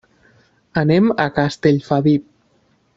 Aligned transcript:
Anem 0.83 1.11
a 1.25 1.29
Castellfabib. 1.37 2.25